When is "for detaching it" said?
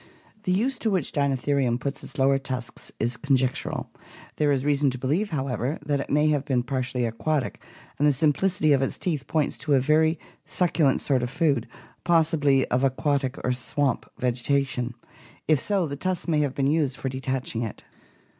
16.97-17.83